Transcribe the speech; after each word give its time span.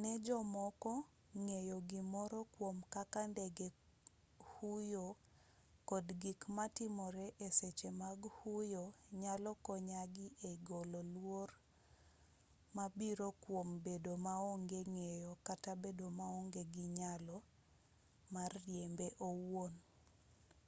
ne 0.00 0.10
jomoko 0.24 0.92
ng'eyo 1.42 1.76
gimoro 1.90 2.40
kwom 2.54 2.76
kaka 2.94 3.20
ndege 3.32 3.68
huyo 4.52 5.06
kod 5.88 6.06
gik 6.22 6.40
matimore 6.56 7.26
e 7.46 7.48
seche 7.58 7.88
mag 8.00 8.20
huyo 8.38 8.82
nyalo 9.20 9.50
konyogi 9.66 10.26
e 10.50 10.52
golo 10.66 11.00
luoro 11.14 11.58
mabiro 12.76 13.28
kwom 13.42 13.68
bedo 13.86 14.12
maonge 14.26 14.80
ng'eyo 14.94 15.32
kata 15.46 15.72
bedo 15.82 16.06
maonge 16.20 16.62
gi 16.74 16.86
nyalo 16.98 17.36
mar 18.34 18.50
riembe 18.64 19.06
owuon 19.28 19.72